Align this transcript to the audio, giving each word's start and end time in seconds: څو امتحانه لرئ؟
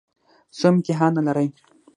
څو 0.57 0.65
امتحانه 0.73 1.21
لرئ؟ 1.27 1.47